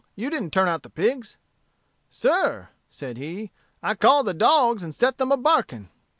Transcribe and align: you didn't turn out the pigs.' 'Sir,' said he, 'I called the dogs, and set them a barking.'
you 0.15 0.31
didn't 0.31 0.51
turn 0.51 0.67
out 0.67 0.81
the 0.81 0.89
pigs.' 0.89 1.37
'Sir,' 2.09 2.69
said 2.89 3.17
he, 3.19 3.51
'I 3.83 3.93
called 3.93 4.25
the 4.25 4.33
dogs, 4.33 4.81
and 4.81 4.95
set 4.95 5.19
them 5.19 5.31
a 5.31 5.37
barking.' 5.37 5.89